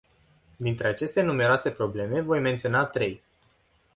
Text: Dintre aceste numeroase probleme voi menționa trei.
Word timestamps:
Dintre 0.55 0.87
aceste 0.87 1.21
numeroase 1.21 1.69
probleme 1.71 2.21
voi 2.21 2.39
menționa 2.39 2.85
trei. 2.85 3.21